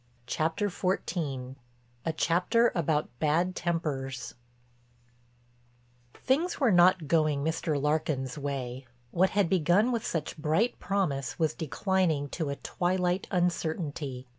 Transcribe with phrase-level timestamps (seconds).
[0.25, 4.33] CHAPTER XIV—A CHAPTER ABOUT BAD TEMPERS
[6.15, 7.79] Things were not going Mr.
[7.79, 8.87] Larkin's way.
[9.11, 14.27] What had begun with such bright promise was declining to a twilight uncertainty.